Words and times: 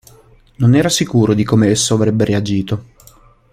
Non 0.55 0.73
era 0.73 0.89
sicuro 0.89 1.35
di 1.35 1.43
come 1.43 1.67
esso 1.67 1.93
avrebbe 1.93 2.25
reagito. 2.25 2.85